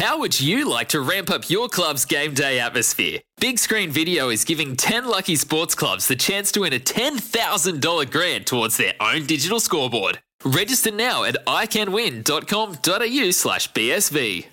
[0.00, 3.18] How would you like to ramp up your club's game day atmosphere?
[3.38, 8.10] Big Screen Video is giving 10 lucky sports clubs the chance to win a $10,000
[8.10, 10.20] grant towards their own digital scoreboard.
[10.42, 14.46] Register now at iCanWin.com.au slash BSV.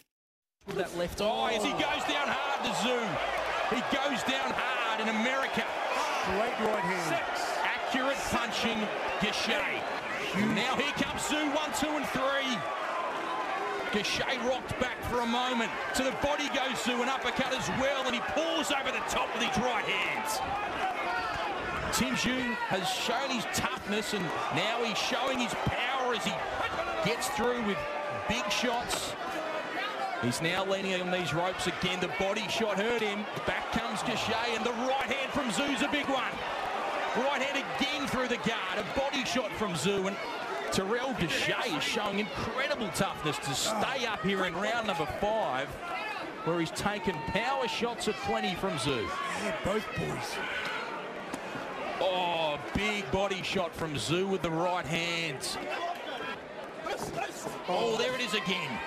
[0.75, 3.00] That left eye oh, as he goes down hard to Tszyu.
[3.70, 5.64] He goes down hard in America.
[6.25, 7.23] Great right hand.
[7.64, 8.86] Accurate punching,
[9.22, 9.64] Gausha.
[10.53, 12.77] Now here comes Tszyu, one, two, and three.
[13.98, 15.72] Gausha rocked back for a moment.
[15.96, 19.28] To the body goes Tszyu, an uppercut as well, and he pulls over the top
[19.34, 20.38] with his right hands.
[21.98, 24.23] Tim Tszyu has shown his toughness, and
[24.54, 26.34] now he's showing his power as he
[27.09, 27.78] gets through with
[28.30, 29.14] big shots.
[30.22, 32.00] He's now leaning on these ropes again.
[32.00, 33.26] The body shot hurt him.
[33.48, 36.34] Back comes Gachet, and the right hand from Tszyu's a big one.
[37.17, 38.78] Right hand again through the guard.
[38.78, 40.16] A body shot from Tszyu, and
[40.72, 45.68] Terrell Gausha is showing incredible toughness to stay up here in round number five,
[46.46, 49.08] where he's taken power shots at plenty from Tszyu.
[49.44, 50.38] Yeah, both boys.
[52.00, 55.58] Oh, big body shot from Tszyu with the right hands.
[57.68, 58.80] Oh, there it is again.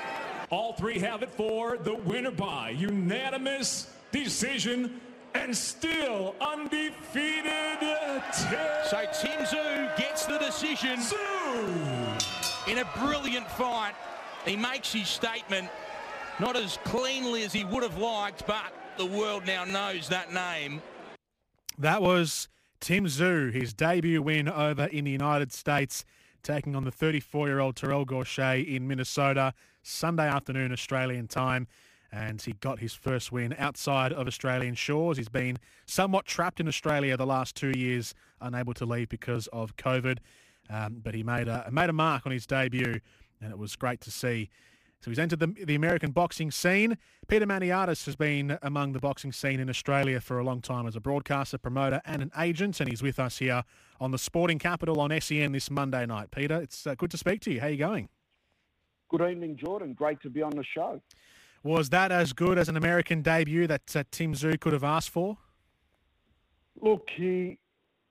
[0.51, 5.01] All three have it for the winner by unanimous decision
[5.35, 11.30] and still undefeated Tim Tszyu Tim Tszyu gets the decision Tszyu.
[12.67, 13.95] In a brilliant fight.
[14.47, 15.69] He makes his statement
[16.39, 20.81] not as cleanly as he would have liked, but the world now knows that name.
[21.79, 22.49] That was
[22.81, 26.05] Tim Tszyu, his debut win over in the United States,
[26.43, 29.53] taking on the 34-year-old Terrell Gausha in Minnesota
[29.83, 31.67] Sunday afternoon Australian time.
[32.13, 35.17] And he got his first win outside of Australian shores.
[35.17, 39.77] He's been somewhat trapped in Australia the last two years, unable to leave because of
[39.77, 40.19] COVID.
[40.71, 43.01] Um, but he made a made a mark on his debut,
[43.41, 44.49] and it was great to see.
[45.01, 46.99] So he's entered the, the American boxing scene.
[47.27, 50.95] Peter Maniatis has been among the boxing scene in Australia for a long time as
[50.95, 53.65] a broadcaster, promoter and an agent, and he's with us here
[53.99, 56.31] on the Sporting Capital on SEN this Monday night.
[56.31, 57.61] Peter, it's uh, good to speak to you.
[57.61, 58.09] How are you going?
[59.09, 59.95] Good evening, Jordan.
[59.95, 61.01] Great to be on the show.
[61.63, 65.11] Was that as good as an American debut that uh, Tim Tszyu could have asked
[65.11, 65.39] for?
[66.81, 67.59] Look, he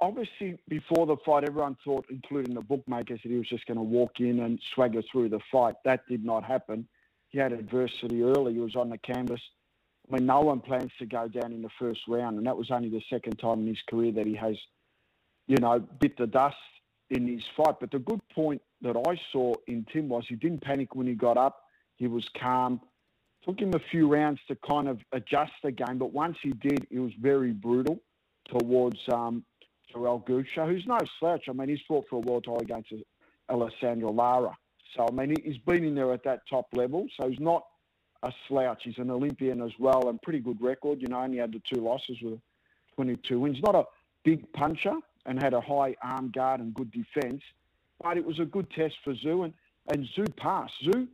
[0.02, 3.84] obviously before the fight, everyone thought, including the bookmakers, that he was just going to
[3.84, 5.76] walk in and swagger through the fight.
[5.86, 6.88] That did not happen.
[7.30, 8.54] He had adversity early.
[8.54, 9.42] He was on the canvas.
[10.10, 12.72] I mean, no one plans to go down in the first round, and that was
[12.72, 14.56] only the second time in his career that he has,
[15.48, 16.56] you know, bit the dust
[17.12, 17.76] in his fight.
[17.80, 21.14] But the good point that I saw in Tim was he didn't panic when he
[21.14, 21.64] got up.
[21.98, 22.82] He was calm.
[23.46, 26.88] Took him a few rounds to kind of adjust the game, but once he did,
[26.90, 28.00] he was very brutal
[28.48, 29.44] towards um,
[29.92, 31.46] Terrell Gausha, who's no slouch.
[31.50, 32.94] I mean, he's fought for a world title against
[33.50, 34.56] Alessandro Lara.
[34.96, 37.08] So, I mean, he's been in there at that top level.
[37.20, 37.64] So he's not
[38.24, 38.82] a slouch.
[38.84, 41.02] He's an Olympian as well and pretty good record.
[41.02, 42.40] You know, only had the two losses with
[42.96, 43.60] 22 wins.
[43.62, 43.86] Not a
[44.24, 44.96] big puncher
[45.26, 47.42] and had a high arm guard and good defence.
[48.02, 49.54] But it was a good test for Tszyu, and,
[49.92, 50.74] and Tszyu passed.
[50.84, 51.08] Tszyu,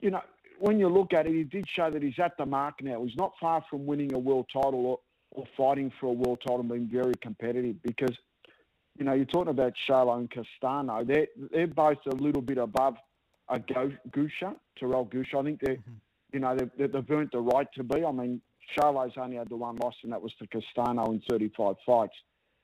[0.00, 0.20] you know,
[0.58, 3.04] when you look at it, he did show that he's at the mark now.
[3.04, 4.98] He's not far from winning a world title or,
[5.56, 8.16] fighting for a world title and being very competitive because,
[8.98, 11.04] you know, you're talking about Charlo and Castano.
[11.04, 12.96] They're, they're both a little bit above
[13.48, 15.40] a Gausha, Terrell Gausha.
[15.40, 15.92] I think they're, mm-hmm.
[16.32, 18.04] you know, they've, they've earned the right to be.
[18.04, 18.40] I mean,
[18.76, 22.14] Charlo's only had the one loss, and that was to Castano in 35 fights.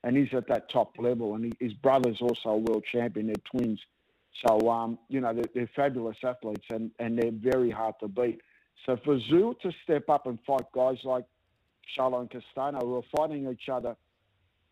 [0.03, 1.35] And he's at that top level.
[1.35, 3.27] And he, his brother's also a world champion.
[3.27, 3.79] They're twins.
[4.45, 8.41] So, um, you know, they're, they're, fabulous athletes and, and they're very hard to beat.
[8.85, 11.25] So for Tszyu to step up and fight guys like
[11.97, 13.95] Charlo and Castano, who are fighting each other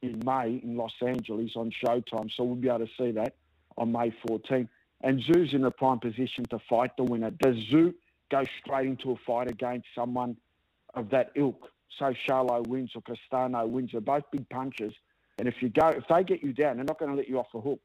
[0.02, 3.36] in May in Los Angeles on Showtime, so we'll be able to see that
[3.78, 4.68] on May 14.
[5.04, 7.32] And Tszyu's in a prime position to fight the winner.
[7.32, 7.94] Does Tszyu
[8.30, 10.38] go straight into a fight against someone
[10.94, 11.70] of that ilk?
[11.98, 13.92] So Charlo wins or Castano wins.
[13.92, 14.94] They're both big punchers.
[15.38, 17.40] And if you go, if they get you down, they're not going to let you
[17.40, 17.82] off the hook.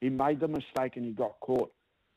[0.00, 1.72] He made the mistake and he got caught.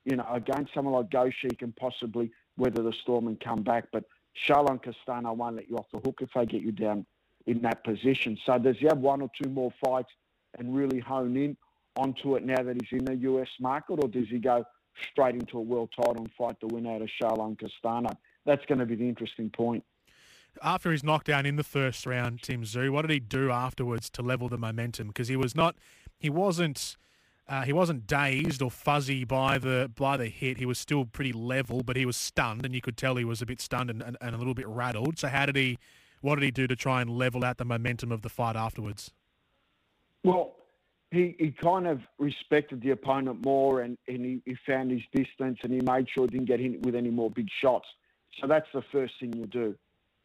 [0.06, 3.86] You know, against someone like Gausha, he can possibly weather the storm and come back.
[3.92, 4.04] But
[4.48, 7.06] Charlo and Castano won't let you off the hook if they get you down
[7.48, 8.38] in that position.
[8.46, 10.10] So does he have one or two more fights
[10.58, 11.58] and really hone in
[11.96, 14.64] onto it now that he's in the US market, or does he go
[15.12, 18.10] straight into a world title and fight the win out of Charlo and Castano?
[18.46, 19.84] That's going to be the interesting point.
[20.62, 24.22] after his knockdown in the first round, Tim Tszyu, what did he do afterwards to
[24.22, 25.08] level the momentum?
[25.08, 25.76] Because he was not,
[26.18, 26.98] he wasn't,
[27.52, 30.58] uh, he wasn't dazed or fuzzy by the by the hit.
[30.58, 33.42] He was still pretty level, but he was stunned, and you could tell he was
[33.42, 35.20] a bit stunned and, and, and a little bit rattled.
[35.20, 35.78] So how did he,
[36.22, 39.12] what did he do to try and level out the momentum of the fight afterwards?
[40.24, 40.56] Well,
[41.12, 45.60] he, he kind of respected the opponent more and, and he, he found his distance
[45.62, 47.88] and he made sure he didn't get hit with any more big shots.
[48.40, 49.76] So that's the first thing you do.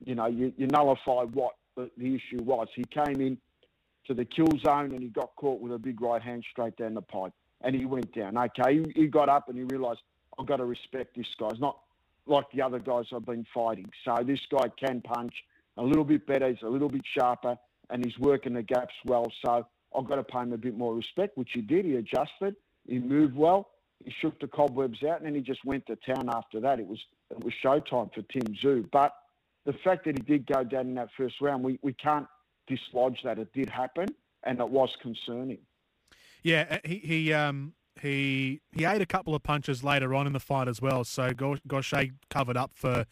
[0.04, 2.68] You know, you, you nullify what the, the issue was.
[2.76, 3.38] He came in
[4.06, 6.94] to the kill zone and he got caught with a big right hand straight down
[6.94, 7.32] the pipe
[7.62, 8.36] and he went down.
[8.36, 10.00] Okay, he, he got up and he realised,
[10.38, 11.48] I've got to respect this guy.
[11.48, 11.78] It's not
[12.26, 13.90] like the other guys I've been fighting.
[14.04, 15.34] So this guy can punch
[15.76, 16.48] a little bit better.
[16.48, 17.56] He's a little bit sharper
[17.90, 19.30] and he's working the gaps well.
[19.44, 19.66] So
[19.96, 21.84] I've got to pay him a bit more respect, which he did.
[21.84, 22.56] He adjusted.
[22.86, 23.70] He moved well.
[24.04, 26.78] He shook the cobwebs out, and then he just went to town after that.
[26.78, 26.98] It was
[27.30, 28.90] it was showtime for Tim Tszyu.
[28.92, 29.12] But
[29.64, 32.26] the fact that he did go down in that first round, we, we can't
[32.68, 33.38] dislodge that.
[33.38, 34.08] It did happen,
[34.44, 35.58] and it was concerning.
[36.42, 40.32] Yeah, uh, he he um he he ate a couple of punches later on in
[40.32, 41.04] the fight as well.
[41.04, 43.06] So Gausha covered up for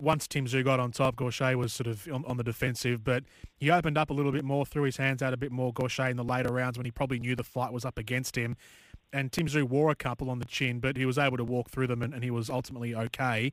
[0.00, 3.24] once Tim Tszyu got on top, Gausha was sort of on, on, the defensive, but
[3.56, 6.10] he opened up a little bit more, threw his hands out a bit more, Gausha,
[6.10, 8.56] in the later rounds when he probably knew the fight was up against him.
[9.12, 11.86] And Tim wore a couple on the chin, but he was able to walk through
[11.86, 13.52] them and, and he was ultimately okay.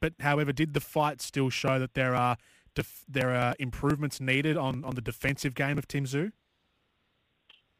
[0.00, 2.36] But however, did the fight still show that there are
[2.76, 6.30] def- there are improvements needed on, on the defensive game of Tim Tszyu?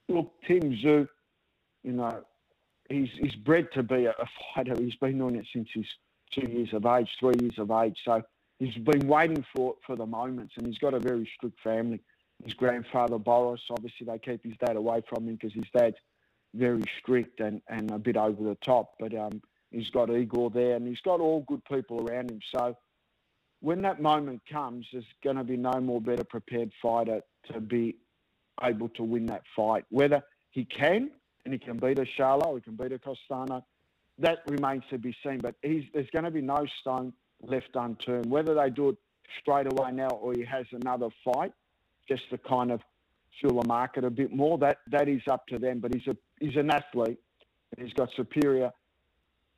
[0.08, 1.06] Look, Tim Tszyu,
[1.84, 2.24] you know,
[2.90, 4.74] he's he's bred to be a, a fighter.
[4.76, 5.86] He's been doing it since he's
[6.32, 7.98] two years of age, three years of age.
[8.04, 8.22] So
[8.58, 12.00] he's been waiting for, for the moments, and he's got a very strict family.
[12.44, 15.96] His grandfather, Boris, obviously they keep his dad away from him because his dad's
[16.54, 18.94] very strict and, and a bit over the top.
[18.98, 19.40] But um,
[19.70, 22.40] he's got Igor there, and he's got all good people around him.
[22.54, 22.76] So
[23.66, 27.20] when that moment comes, there's going to be no more better prepared fighter
[27.52, 27.96] to be
[28.62, 29.84] able to win that fight.
[29.90, 30.22] Whether
[30.52, 31.10] he can,
[31.44, 33.64] and he can beat a Charlo, he can beat a Castano,
[34.20, 35.38] that remains to be seen.
[35.38, 38.26] But there's going to be no stone left unturned.
[38.26, 38.98] Whether they do it
[39.40, 41.50] straight away now or he has another fight,
[42.08, 42.80] just to kind of
[43.42, 45.80] fill the market a bit more, that that is up to them.
[45.80, 47.18] But he's a he's an athlete
[47.76, 48.70] and he's got superior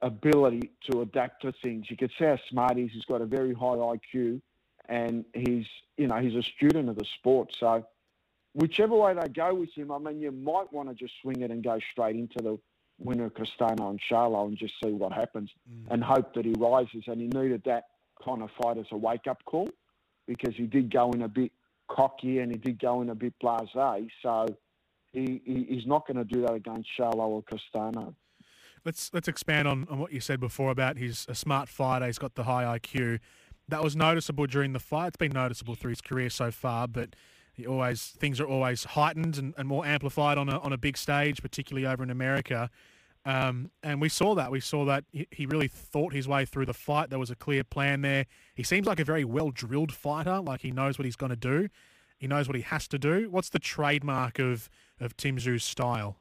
[0.03, 1.91] ability to adapt to things.
[1.91, 2.91] You can see how smart he is.
[2.93, 4.41] He's got a very high IQ
[4.89, 5.67] and he's
[5.97, 7.55] you know he's a student of the sport.
[7.59, 7.85] So
[8.55, 11.51] whichever way they go with him, I mean you might want to just swing it
[11.51, 12.59] and go straight into the
[12.99, 15.91] winner Castano and Charlo and just see what happens mm.
[15.91, 17.05] and hope that he rises.
[17.07, 17.85] And he needed that
[18.25, 19.69] kind of fight as a wake up call
[20.27, 21.53] because he did go in a bit
[21.89, 24.09] cocky and he did go in a bit blasé.
[24.23, 24.47] So
[25.13, 28.15] he, he he's not going to do that against Charlo or Castano.
[28.85, 32.07] Let's let's expand on, on what you said before about he's a smart fighter.
[32.07, 33.21] He's got the high IQ.
[33.69, 35.09] That was noticeable during the fight.
[35.09, 37.15] It's been noticeable through his career so far, but
[37.53, 40.97] he always things are always heightened and, and more amplified on a on a big
[40.97, 42.71] stage, particularly over in America.
[43.25, 44.51] Um, and we saw that.
[44.51, 47.11] We saw that he really thought his way through the fight.
[47.11, 48.27] There was a clear plan there.
[48.55, 50.41] He seems like a very well drilled fighter.
[50.41, 51.69] Like he knows what he's going to do.
[52.17, 53.29] He knows what he has to do.
[53.31, 54.71] What's the trademark of
[55.01, 56.17] of Tim Tszyu's style?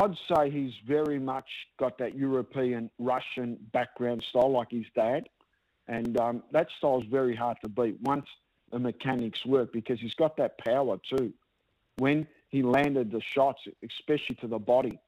[0.00, 1.48] I'd say he's very much
[1.78, 5.28] got that European Russian background style, like his dad,
[5.88, 8.00] and um, that style is very hard to beat.
[8.00, 8.24] Once
[8.72, 11.34] the mechanics work because he's got that power too.
[11.98, 14.98] When he landed the shots, especially to the body,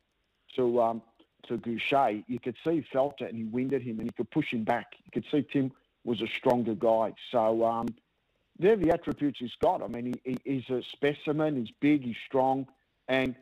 [0.56, 1.02] to um,
[1.48, 4.30] to Gausha, you could see he felt it and he winded him and he could
[4.30, 4.92] push him back.
[5.04, 5.72] You could see Tim
[6.04, 7.14] was a stronger guy.
[7.30, 7.88] So um,
[8.58, 9.82] they're the attributes he's got.
[9.82, 11.56] I mean, he, he's a specimen.
[11.56, 12.04] He's big.
[12.04, 12.66] He's strong,
[13.08, 13.34] and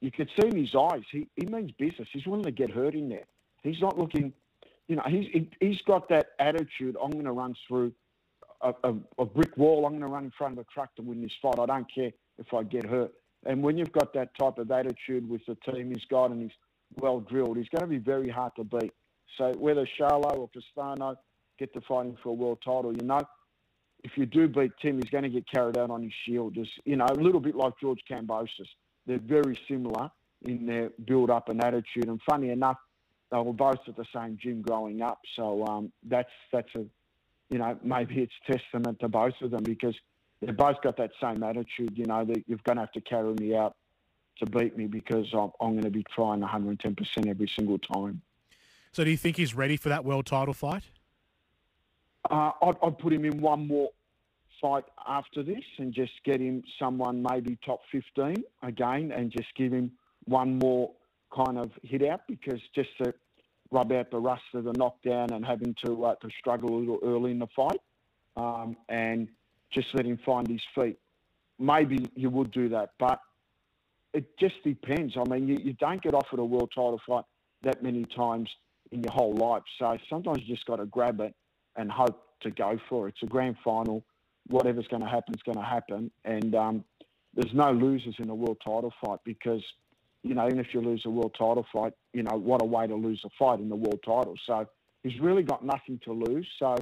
[0.00, 2.08] you could see in his eyes he, he means business.
[2.12, 3.26] He's willing to get hurt in there.
[3.62, 4.32] He's not looking.
[4.88, 6.96] You know, he's he, he's got that attitude.
[7.02, 7.92] I'm going to run through
[8.62, 9.86] a, a, a brick wall.
[9.86, 11.58] I'm going to run in front of a truck to win this fight.
[11.58, 13.12] I don't care if I get hurt.
[13.46, 16.50] And when you've got that type of attitude with the team he's got and he's
[16.96, 18.92] well drilled, he's going to be very hard to beat.
[19.38, 21.16] So whether Charlo or Castano
[21.58, 23.20] get to fighting for a world title, you know,
[24.02, 26.54] if you do beat Tim, he's going to get carried out on his shield.
[26.54, 28.68] Just you know, a little bit like George Kambosos.
[29.06, 30.10] They're very similar
[30.42, 32.08] in their build-up and attitude.
[32.08, 32.78] And funny enough,
[33.30, 35.20] they were both at the same gym growing up.
[35.36, 36.84] So um, that's that's a
[37.50, 39.94] you know, maybe it's testament to both of them because
[40.40, 43.34] they've both got that same attitude, you know, that you're going to have to carry
[43.34, 43.76] me out
[44.38, 48.22] to beat me because I'm, I'm going to be trying 110% every single time.
[48.92, 50.84] So do you think he's ready for that world title fight?
[52.30, 53.90] Uh, I'd, I'd put him in one more
[54.60, 59.72] fight after this and just get him someone maybe top 15 again and just give
[59.72, 59.90] him
[60.26, 60.92] one more
[61.34, 63.12] kind of hit out because just to
[63.70, 66.98] rub out the rust of the knockdown and having to uh, to struggle a little
[67.04, 67.80] early in the fight.
[68.36, 69.28] um, and
[69.70, 70.98] just let him find his feet.
[71.58, 73.20] Maybe you would do that, but
[74.12, 75.14] it just depends.
[75.16, 77.24] I mean, you, you don't get offered a world title fight
[77.62, 78.48] that many times
[78.90, 79.62] in your whole life.
[79.78, 81.34] So sometimes you just got to grab it
[81.76, 83.14] and hope to go for it.
[83.14, 84.04] It's a grand final.
[84.50, 86.10] Whatever's going to happen is going to happen.
[86.24, 86.84] And um,
[87.34, 89.62] there's no losers in a world title fight because,
[90.22, 92.86] you know, even if you lose a world title fight, you know, what a way
[92.86, 94.34] to lose a fight in the world title.
[94.46, 94.66] So
[95.02, 96.46] he's really got nothing to lose.
[96.58, 96.76] So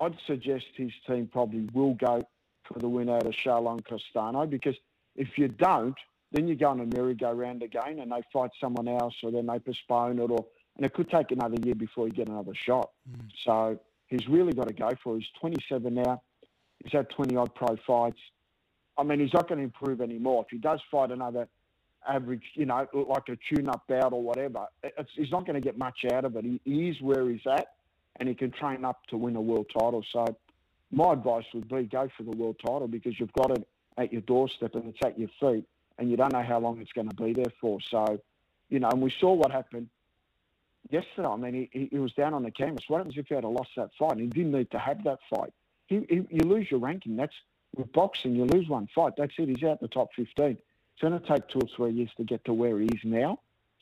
[0.00, 2.26] I'd suggest his team probably will go
[2.64, 4.76] for the win out of Charlo and Castano because
[5.16, 5.96] if you don't,
[6.32, 9.58] then you go on a merry-go-round again and they fight someone else or then they
[9.58, 12.90] postpone it or and it could take another year before you get another shot.
[13.10, 13.28] Mm.
[13.44, 15.20] So he's really got to go for it.
[15.20, 16.22] He's 27 now.
[16.82, 18.18] He's had 20 odd pro fights.
[18.98, 20.44] I mean, he's not going to improve anymore.
[20.44, 21.48] If he does fight another
[22.06, 24.66] average, you know, like a tune-up bout or whatever,
[25.14, 26.44] he's not going to get much out of it.
[26.44, 27.68] He, he is where he's at,
[28.16, 30.04] and he can train up to win a world title.
[30.12, 30.36] So
[30.90, 34.22] my advice would be go for the world title because you've got it at your
[34.22, 35.64] doorstep and it's at your feet,
[35.98, 37.78] and you don't know how long it's going to be there for.
[37.90, 38.20] So,
[38.68, 39.88] you know, and we saw what happened
[40.90, 41.28] yesterday.
[41.28, 42.84] I mean, he, he was down on the canvas.
[42.88, 44.12] What happens if he had lost that fight?
[44.12, 45.52] And he didn't need to have that fight.
[45.92, 47.16] He, you lose your ranking.
[47.16, 47.34] That's
[47.76, 48.34] with boxing.
[48.34, 49.14] You lose one fight.
[49.16, 49.48] That's it.
[49.48, 50.46] He's out the top 15.
[50.46, 50.58] It's
[51.00, 53.40] going to take two or three years to get to where he is now.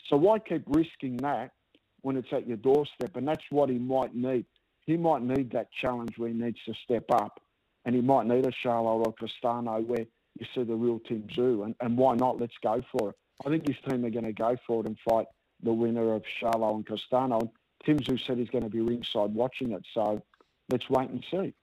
[0.09, 1.53] So why keep risking that
[2.03, 3.17] when it's at your doorstep?
[3.17, 4.47] And that's what he might need.
[4.87, 7.41] He might need that challenge where he needs to step up,
[7.85, 10.07] and he might need a Charlo or Castano where
[10.39, 11.65] you see the real Tim Tszyu.
[11.65, 12.41] And, and why not?
[12.41, 13.17] Let's go for it.
[13.45, 15.27] I think his team are going to go for it and fight
[15.63, 17.41] the winner of Charlo and Castano.
[17.41, 17.51] And
[17.85, 19.85] Tim Tszyu said he's going to be ringside watching it.
[19.95, 20.23] So
[20.71, 21.55] let's wait and see.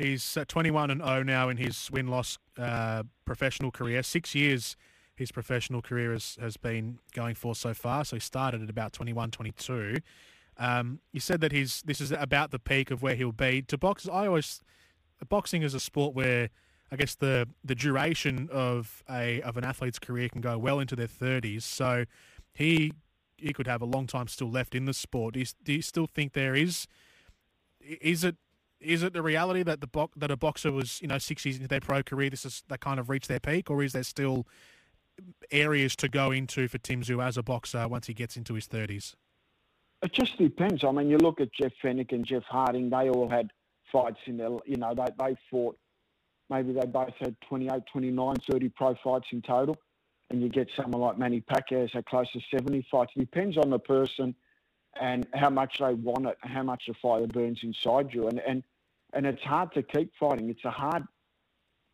[0.00, 4.02] He's 21 and 0 now in his win loss uh, professional career.
[4.02, 4.76] Six years
[5.14, 8.06] his professional career has, has been going for so far.
[8.06, 9.98] So he started at about 21, 22.
[10.56, 13.60] Um, you said that he's this is about the peak of where he'll be.
[13.62, 14.62] To box, I always
[15.28, 16.48] boxing is a sport where
[16.90, 20.96] I guess the the duration of a of an athlete's career can go well into
[20.96, 21.62] their 30s.
[21.62, 22.06] So
[22.54, 22.94] he
[23.36, 25.34] he could have a long time still left in the sport.
[25.34, 26.86] Do you, do you still think there is?
[27.80, 28.36] Is it
[28.80, 31.56] is it the reality that the bo- that a boxer was you know six years
[31.56, 34.02] into their pro career, this is they kind of reached their peak, or is there
[34.02, 34.46] still
[35.50, 38.66] areas to go into for Tim Tszyu as a boxer once he gets into his
[38.66, 39.16] thirties?
[40.02, 40.82] It just depends.
[40.82, 43.50] I mean, you look at Jeff Fenech and Jeff Harding; they all had
[43.92, 45.76] fights in their, you know, they they fought.
[46.48, 49.76] Maybe they both had 28, 29, 30 pro fights in total
[50.30, 53.12] and you get someone like Manny Pacquiao so close to 70 fights.
[53.16, 54.34] It depends on the person
[54.98, 58.28] and how much they want it, how much the fire burns inside you.
[58.28, 58.62] And, and,
[59.12, 60.50] and it's hard to keep fighting.
[60.50, 61.04] It's a hard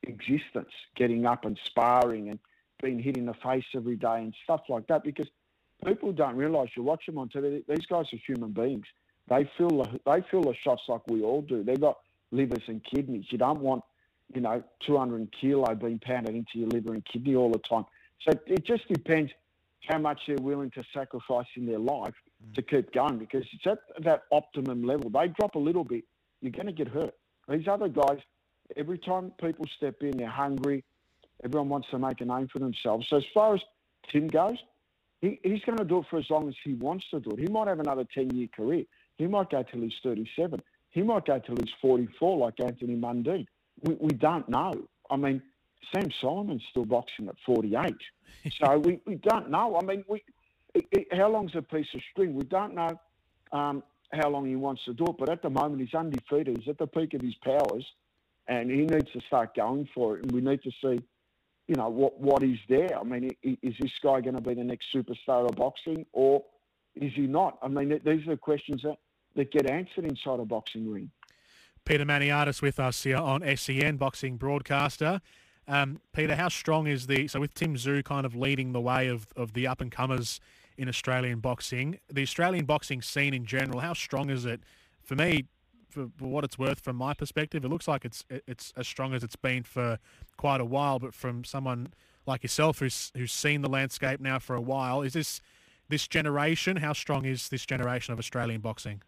[0.02, 2.38] existence, getting up and sparring and
[2.82, 5.28] being hit in the face every day and stuff like that because
[5.84, 8.86] people don't realise, you watch them on TV, these guys are human beings.
[9.28, 11.64] They feel the, they feel the shots like we all do.
[11.64, 11.98] They've got
[12.30, 13.26] livers and kidneys.
[13.30, 13.82] You don't want,
[14.34, 17.84] you know, 200 kilo being pounded into your liver and kidney all the time.
[18.20, 19.32] So it just depends
[19.88, 22.14] how much they're willing to sacrifice in their life.
[22.54, 25.10] To keep going because it's at that optimum level.
[25.10, 26.04] They drop a little bit,
[26.40, 27.14] you're going to get hurt.
[27.48, 28.18] These other guys,
[28.76, 30.84] every time people step in, they're hungry.
[31.44, 33.06] Everyone wants to make a name for themselves.
[33.08, 33.60] So as far as
[34.10, 34.56] Tim goes,
[35.20, 37.40] he, he's going to do it for as long as he wants to do it.
[37.40, 38.84] He might have another 10-year career.
[39.18, 40.60] He might go till he's 37.
[40.90, 43.46] He might go till he's 44 like Anthony Mundine.
[43.82, 44.72] We, we don't know.
[45.10, 45.42] I mean,
[45.92, 47.94] Sam Soliman's still boxing at 48.
[48.60, 49.78] so we, we don't know.
[49.78, 50.22] I mean, we
[50.76, 52.34] it, it, how long's a piece of string?
[52.34, 53.00] We don't know
[53.52, 56.58] um, how long he wants to do it, but at the moment he's undefeated.
[56.58, 57.84] He's at the peak of his powers,
[58.46, 60.24] and he needs to start going for it.
[60.24, 61.00] And we need to see,
[61.68, 62.98] you know, what what is there.
[62.98, 66.44] I mean, is this guy going to be the next superstar of boxing, or
[66.94, 67.58] is he not?
[67.62, 68.98] I mean, these are the questions that,
[69.34, 71.10] that get answered inside a boxing ring.
[71.84, 75.20] Peter Maniatis with us here on SEN Boxing Broadcaster.
[75.68, 79.08] Um, Peter, how strong is the so with Tim Tszyu kind of leading the way
[79.08, 80.40] of, of the up and comers
[80.78, 84.60] in Australian boxing, the Australian boxing scene in general, how strong is it?
[85.02, 85.46] For me,
[85.88, 89.24] for, what it's worth, from my perspective, it looks like it's it's as strong as
[89.24, 89.98] it's been for
[90.36, 90.98] quite a while.
[90.98, 91.88] But from someone
[92.26, 95.40] like yourself, who's who's seen the landscape now for a while, is this
[95.88, 96.76] this generation?
[96.76, 99.02] How strong is this generation of Australian boxing?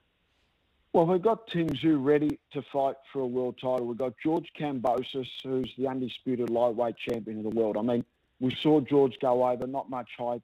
[0.95, 3.87] Well, we've got Tim Tszyu ready to fight for a world title.
[3.87, 7.77] We've got George Kambosos, who's the undisputed lightweight champion of the world.
[7.77, 8.05] I mean,
[8.41, 10.43] we saw George go over, not much hype.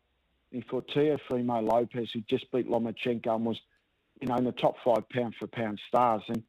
[0.62, 3.60] Fought Teofimo Lopez, who just beat Lomachenko and was,
[4.20, 6.22] you know, in the top five pound for pound stars.
[6.28, 6.42] And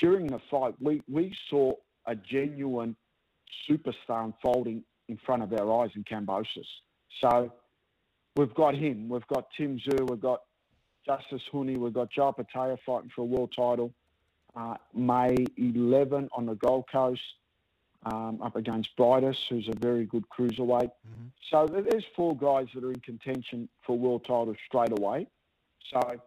[0.00, 1.72] during the fight, we, we saw
[2.06, 2.96] a genuine
[3.68, 6.66] superstar unfolding in front of our eyes in Kambosos.
[7.20, 7.52] So
[8.36, 9.08] we've got him.
[9.08, 10.10] We've got Tim Tszyu.
[10.10, 10.42] We've got
[11.08, 11.76] Justis Huni.
[11.78, 13.92] We've got Jai Opetaia fighting for a world title.
[14.56, 17.20] uh, May 11 on the Gold Coast
[18.04, 20.90] um, up against Briedis, who's a very good cruiserweight.
[20.90, 21.26] Mm-hmm.
[21.50, 25.26] So there's four guys that are in contention for world titles straight away.
[25.92, 26.20] So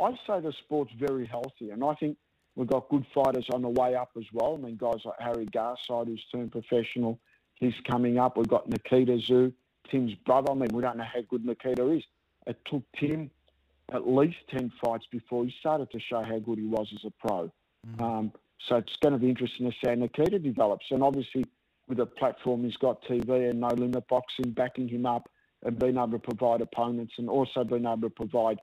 [0.00, 2.16] I say the sport's very healthy, and I think
[2.56, 4.54] we've got good fighters on the way up as well.
[4.54, 7.18] I mean, guys like Harry Garside, who's turned professional,
[7.54, 8.36] he's coming up.
[8.36, 9.52] We've got Nikita Tszyu,
[9.90, 10.52] Tim's brother.
[10.52, 12.02] I mean, we don't know how good Nikita is.
[12.46, 13.30] It took Tim
[13.92, 17.10] at least 10 fights before he started to show how good he was as a
[17.26, 17.50] pro.
[17.86, 18.02] Mm-hmm.
[18.02, 18.32] Um,
[18.68, 20.86] so it's going to be interesting to see how Nikita develops.
[20.90, 21.44] And obviously,
[21.88, 25.28] with the platform he's got TV and no limit boxing backing him up
[25.64, 28.58] and being able to provide opponents and also being able to provide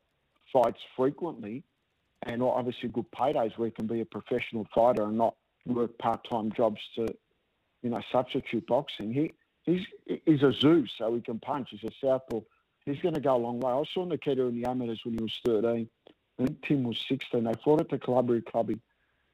[0.52, 1.64] fights frequently
[2.24, 5.36] and obviously good paydays where he can be a professional fighter and not
[5.66, 7.06] work part-time jobs to,
[7.84, 9.14] you know, substitute boxing.
[9.14, 9.86] He he's
[10.26, 11.70] he's a Zeus, so he can punch.
[11.72, 12.40] He's a southpaw.
[12.86, 13.72] He's going to go a long way.
[13.72, 15.90] I saw Nikita in the amateurs when he was 13.
[16.40, 17.44] I think Tim was 16.
[17.44, 18.80] They fought at the Calabria Club in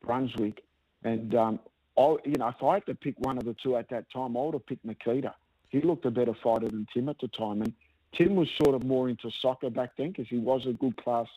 [0.03, 0.63] Brunswick.
[1.03, 1.59] And, um,
[1.97, 4.41] you know, if I had to pick one of the two at that time, I
[4.41, 5.33] would have picked Nikita.
[5.69, 7.61] He looked a better fighter than Tim at the time.
[7.61, 7.73] And
[8.13, 11.27] Tim was sort of more into soccer back then because he was a good class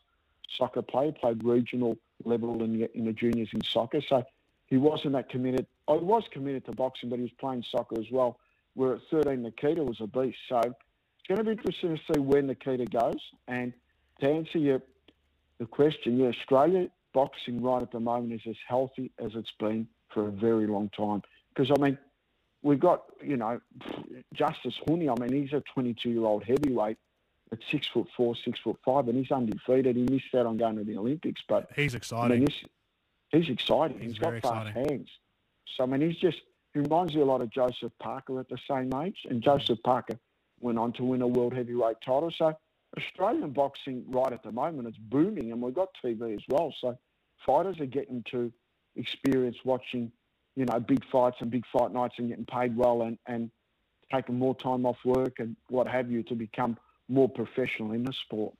[0.57, 4.01] soccer player, played regional level in the, in the juniors in soccer.
[4.07, 4.25] So
[4.67, 5.67] he wasn't that committed.
[5.89, 8.39] I was committed to boxing, but he was playing soccer as well.
[8.75, 10.39] Where at 13, Nikita was a beast.
[10.49, 13.21] So it's going to be interesting to see where Nikita goes.
[13.49, 13.73] And
[14.21, 14.83] to answer your
[15.59, 19.89] the question, yeah, Australia boxing right at the moment is as healthy as it's been
[20.13, 21.23] for a very long time.
[21.49, 21.97] Because I mean,
[22.63, 23.59] we've got you know
[24.35, 25.09] Justis Huni.
[25.11, 26.99] I mean, he's a 22-year-old heavyweight
[27.53, 29.97] at six foot four, six foot five, and he's undefeated.
[29.97, 32.41] He missed out on going to the Olympics, but He's I exciting.
[32.41, 33.99] mean, he's, he's exciting.
[33.99, 34.89] He's he's got fast exciting.
[34.91, 35.09] hands.
[35.75, 36.43] So I mean, he's just
[36.75, 40.19] he reminds me a lot of Joseph Parker at the same age, and Joseph Parker
[40.61, 42.31] went on to win a world heavyweight title.
[42.37, 42.53] So
[42.99, 46.75] Australian boxing right at the moment it's booming, and we've got TV as well.
[46.81, 46.99] So
[47.47, 48.53] fighters are getting to
[48.97, 50.11] experience watching,
[50.57, 53.51] you know, big fights and big fight nights and getting paid well and and
[54.13, 56.77] taking more time off work and what have you to become
[57.09, 58.55] more professional in the sport.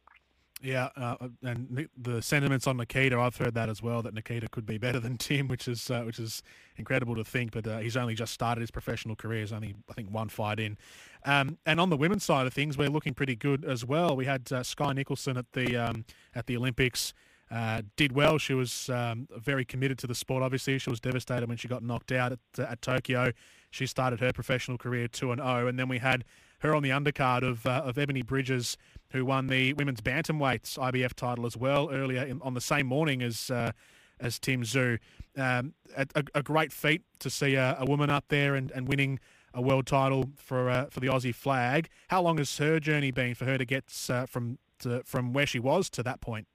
[0.63, 4.01] Yeah, uh, and the sentiments on Nikita, I've heard that as well.
[4.01, 6.43] That Nikita could be better than Tim, which is uh, which is
[6.77, 7.53] incredible to think.
[7.53, 9.41] But uh, he's only just started his professional career.
[9.41, 10.79] He's only I think one fight in.
[11.25, 14.17] Um, and on the women's side of things, we're looking pretty good as well.
[14.17, 17.13] We had uh, Skye Nicolson at the um, at the Olympics.
[17.51, 18.39] Uh, did well.
[18.39, 20.43] She was um, very committed to the sport.
[20.43, 23.33] Obviously, she was devastated when she got knocked out at, uh, at Tokyo.
[23.71, 26.25] She started her professional career two and zero, and then we had
[26.61, 28.77] her on the undercard of uh, of Ebony Bridges,
[29.11, 33.23] who won the women's bantamweights IBF title as well earlier in, on the same morning
[33.23, 33.73] as uh,
[34.19, 34.99] as Tim Tszyu.
[35.37, 38.89] Um, a, a, a great feat to see a, a woman up there and, and
[38.89, 39.21] winning
[39.53, 41.89] a world title for uh, for the Aussie flag.
[42.09, 45.47] How long has her journey been for her to get uh, from to, from where
[45.47, 46.47] she was to that point?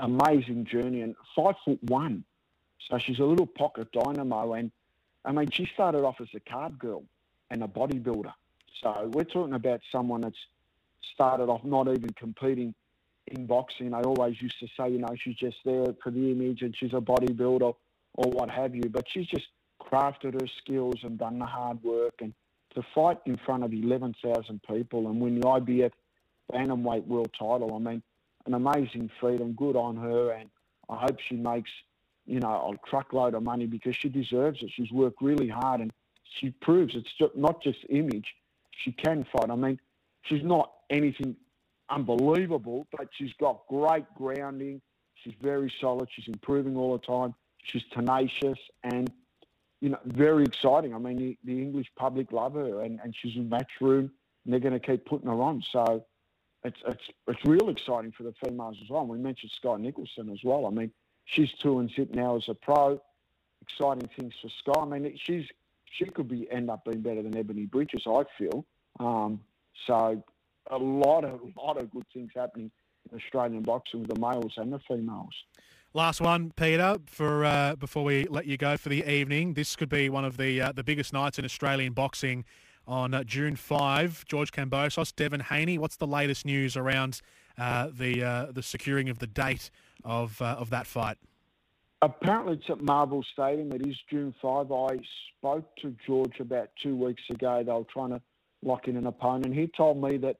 [0.00, 2.24] Amazing journey and five foot one.
[2.88, 4.54] So she's a little pocket dynamo.
[4.54, 4.70] And
[5.24, 7.04] I mean, she started off as a card girl
[7.50, 8.32] and a bodybuilder.
[8.82, 10.38] So we're talking about someone that's
[11.14, 12.74] started off not even competing
[13.26, 13.90] in boxing.
[13.90, 16.92] They always used to say, you know, she's just there for the image and she's
[16.92, 17.74] a bodybuilder
[18.14, 18.88] or what have you.
[18.88, 19.46] But she's just
[19.80, 22.14] crafted her skills and done the hard work.
[22.20, 22.32] And
[22.74, 25.92] to fight in front of 11,000 people and win the IBF
[26.52, 28.02] Bantamweight World title, I mean,
[28.48, 30.32] an amazing feat and good on her.
[30.32, 30.48] And
[30.88, 31.70] I hope she makes,
[32.26, 34.70] you know, a truckload of money because she deserves it.
[34.74, 35.92] She's worked really hard and
[36.24, 38.34] she proves it's just not just image.
[38.72, 39.50] She can fight.
[39.50, 39.78] I mean,
[40.22, 41.36] she's not anything
[41.90, 44.80] unbelievable, but she's got great grounding.
[45.14, 46.08] She's very solid.
[46.12, 47.34] She's improving all the time.
[47.64, 49.12] She's tenacious and,
[49.80, 50.94] you know, very exciting.
[50.94, 54.10] I mean, the, the English public love her and, and she's in match room
[54.44, 55.62] and they're going to keep putting her on.
[55.70, 56.04] So
[56.64, 59.02] it's, it's, it's real exciting for the females as well.
[59.02, 60.66] And we mentioned Skye Nicolson as well.
[60.66, 60.90] I mean,
[61.24, 63.00] she's two and zip now as a pro.
[63.62, 64.80] Exciting things for Skye.
[64.80, 65.44] I mean, she's
[65.90, 68.64] she could be end up being better than Ebony Bridges, I feel.
[69.00, 69.40] Um,
[69.86, 70.22] so
[70.70, 72.70] a lot of lot of good things happening
[73.10, 75.34] in Australian boxing with the males and the females.
[75.94, 79.54] Last one, Peter, for uh, before we let you go for the evening.
[79.54, 82.44] This could be one of the uh, the biggest nights in Australian boxing
[82.88, 84.24] on uh, June 5.
[84.24, 85.78] George Kambosos, Devin Haney.
[85.78, 87.20] What's the latest news around
[87.58, 89.70] uh, the uh, the securing of the date
[90.04, 91.18] of uh, of that fight?
[92.00, 93.72] Apparently, it's at Marvel Stadium.
[93.72, 94.72] It is June 5.
[94.72, 94.98] I
[95.36, 97.62] spoke to George about two weeks ago.
[97.64, 98.22] They were trying to
[98.62, 99.54] lock in an opponent.
[99.54, 100.36] He told me that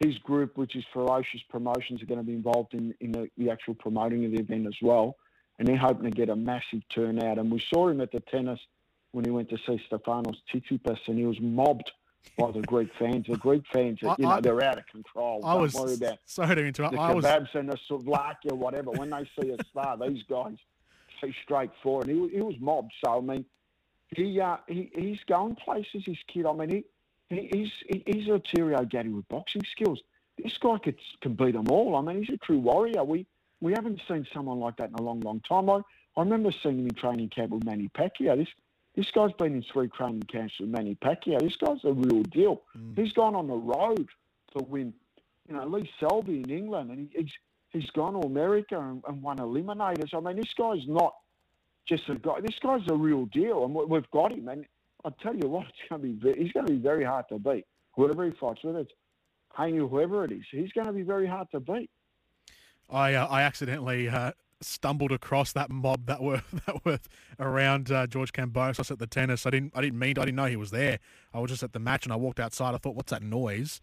[0.00, 3.50] his group, which is Ferocious Promotions, are going to be involved in, in the, the
[3.50, 5.16] actual promoting of the event as well.
[5.58, 7.38] And they're hoping to get a massive turnout.
[7.38, 8.58] And we saw him at the tennis
[9.12, 11.90] when he went to see Stefanos Tsitsipas, and he was mobbed
[12.38, 13.26] by the Greek fans.
[13.28, 15.40] The Greek fans, you I- know, I- they're out of control.
[15.44, 16.94] I Don't was worry about sorry to interrupt.
[16.94, 18.90] the I was kebabs and the souvlaki or whatever.
[18.90, 20.56] When they see a star, these guys
[21.20, 22.08] too straightforward.
[22.08, 23.44] He, he was mobbed, so I mean,
[24.16, 26.04] he, uh, he he's going places.
[26.06, 26.84] This kid, I mean, he,
[27.36, 30.00] he he's he, he's a Terrio Gaddy with boxing skills.
[30.42, 31.96] This guy could can beat them all.
[31.96, 33.04] I mean, he's a true warrior.
[33.04, 33.26] We
[33.60, 35.68] we haven't seen someone like that in a long, long time.
[35.70, 35.80] I,
[36.16, 38.36] I remember seeing him in training camp with Manny Pacquiao.
[38.36, 38.48] This
[38.94, 41.40] this guy's been in three training camps with Manny Pacquiao.
[41.40, 42.62] This guy's a real deal.
[42.76, 42.98] Mm.
[42.98, 44.06] He's gone on the road
[44.56, 44.92] to win,
[45.48, 47.32] you know, Lee Selby in England, and he, he's
[47.70, 50.14] he's gone to America and, and won eliminators.
[50.14, 51.14] I mean, this guy's not
[51.86, 52.40] just a guy.
[52.40, 54.48] This guy's a real deal, and we've got him.
[54.48, 54.66] And
[55.04, 57.38] I tell you what, it's going to be he's going to be very hard to
[57.38, 57.66] beat.
[57.94, 58.92] Whoever he fights, whether it's
[59.56, 61.90] Haney whoever it is, he's going to be very hard to beat.
[62.90, 64.32] I uh, I accidentally uh,
[64.64, 66.98] stumbled across that mob that were that were
[67.38, 69.46] around uh, George Kambosos at the tennis.
[69.46, 70.98] I didn't I didn't mean I didn't know he was there.
[71.32, 72.74] I was just at the match and I walked outside.
[72.74, 73.80] I thought, what's that noise?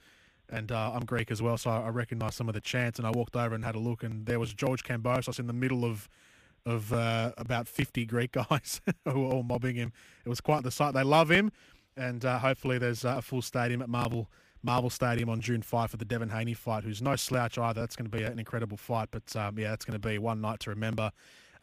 [0.51, 2.97] And uh, I'm Greek as well, so I recognised some of the chants.
[2.97, 5.53] And I walked over and had a look, and there was George Kambosos in the
[5.53, 6.09] middle of
[6.65, 9.93] of uh, about 50 Greek guys who were all mobbing him.
[10.25, 10.93] It was quite the sight.
[10.93, 11.51] They love him,
[11.95, 14.29] and uh, hopefully there's a full stadium at Marvel
[14.63, 17.79] Marvel Stadium on June 5 for the Devin Haney fight, who's no slouch either.
[17.79, 20.41] That's going to be an incredible fight, but um, yeah, that's going to be one
[20.41, 21.11] night to remember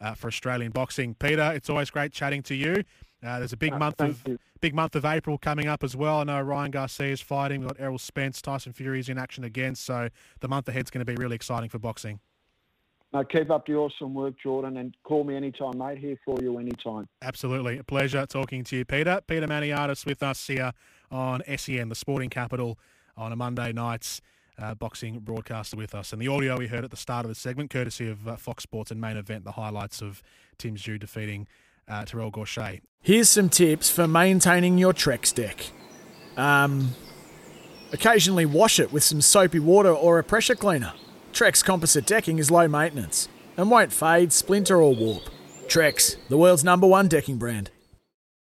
[0.01, 1.15] uh, for Australian boxing.
[1.15, 2.83] Peter, it's always great chatting to you.
[3.25, 4.37] Uh, there's a big uh, month of you.
[4.61, 6.19] big month of April coming up as well.
[6.19, 7.61] I know Ryan Garcia is fighting.
[7.61, 9.75] We've got Errol Spence, Tyson Fury's in action again.
[9.75, 12.19] So the month ahead is going to be really exciting for boxing.
[13.13, 15.97] No, keep up the awesome work, Jordan, and call me anytime, mate.
[15.97, 17.07] Here for you anytime.
[17.21, 17.77] Absolutely.
[17.77, 19.21] A pleasure talking to you, Peter.
[19.25, 20.73] Peter Maniatis with us here
[21.11, 22.77] on SEN, the sporting capital,
[23.15, 24.21] on a Monday night's
[24.59, 26.13] uh, boxing broadcaster with us.
[26.13, 28.63] And the audio we heard at the start of the segment, courtesy of uh, Fox
[28.63, 30.21] Sports and main event, the highlights of
[30.57, 31.47] Tim Tszyu defeating
[31.87, 32.81] uh, Terrell Gausha.
[33.01, 35.71] Here's some tips for maintaining your Trex deck.
[36.35, 36.91] Um,
[37.91, 40.93] occasionally wash it with some soapy water or a pressure cleaner.
[41.33, 45.23] Trex composite decking is low maintenance and won't fade, splinter, or warp.
[45.67, 47.71] Trex, the world's number one decking brand.